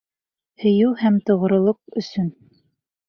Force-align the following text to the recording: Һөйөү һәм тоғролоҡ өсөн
Һөйөү 0.63 0.95
һәм 1.03 1.19
тоғролоҡ 1.31 2.01
өсөн 2.03 2.33